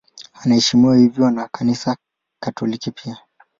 [0.33, 1.97] Anaheshimiwa hivyo na Kanisa
[2.43, 3.17] Katoliki pia.